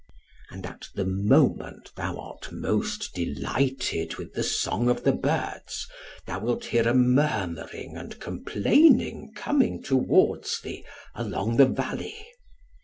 [0.49, 5.85] And at the moment thou art most delighted with the song of the birds,
[6.25, 10.83] thou wilt hear a murmuring and complaining coming towards thee
[11.13, 12.17] along the valley.